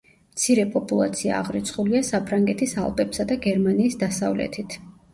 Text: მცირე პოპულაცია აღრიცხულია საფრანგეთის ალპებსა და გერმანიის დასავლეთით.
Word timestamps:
მცირე 0.35 0.63
პოპულაცია 0.75 1.35
აღრიცხულია 1.41 2.03
საფრანგეთის 2.09 2.75
ალპებსა 2.87 3.31
და 3.35 3.41
გერმანიის 3.49 4.03
დასავლეთით. 4.09 4.81